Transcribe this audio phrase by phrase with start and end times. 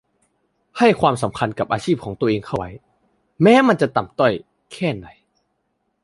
[0.77, 2.69] ให้ความสำคัญกับอาชีพของตัวเองเข้าไว้
[3.41, 4.33] แม้ว่ามันจะต่ำต้อย
[4.73, 5.07] แค่ไหน